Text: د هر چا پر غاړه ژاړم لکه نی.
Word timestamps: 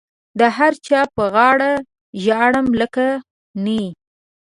د 0.39 0.41
هر 0.57 0.73
چا 0.87 1.01
پر 1.15 1.25
غاړه 1.33 1.73
ژاړم 2.23 2.67
لکه 2.81 3.05
نی. 3.63 3.83